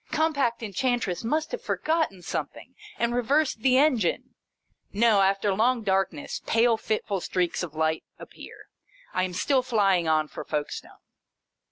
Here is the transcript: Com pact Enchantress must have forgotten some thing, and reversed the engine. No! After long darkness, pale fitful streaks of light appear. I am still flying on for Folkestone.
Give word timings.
Com 0.11 0.33
pact 0.33 0.63
Enchantress 0.63 1.23
must 1.23 1.51
have 1.51 1.61
forgotten 1.61 2.23
some 2.23 2.47
thing, 2.47 2.73
and 2.97 3.13
reversed 3.13 3.59
the 3.59 3.77
engine. 3.77 4.33
No! 4.91 5.21
After 5.21 5.53
long 5.53 5.83
darkness, 5.83 6.41
pale 6.47 6.75
fitful 6.75 7.21
streaks 7.21 7.61
of 7.61 7.75
light 7.75 8.03
appear. 8.17 8.63
I 9.13 9.25
am 9.25 9.33
still 9.33 9.61
flying 9.61 10.07
on 10.07 10.27
for 10.27 10.43
Folkestone. 10.43 10.97